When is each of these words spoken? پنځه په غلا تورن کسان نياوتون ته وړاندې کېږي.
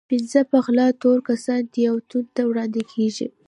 پنځه 0.09 0.41
په 0.51 0.57
غلا 0.65 0.87
تورن 1.01 1.25
کسان 1.29 1.61
نياوتون 1.73 2.23
ته 2.35 2.41
وړاندې 2.49 2.81
کېږي. 2.91 3.27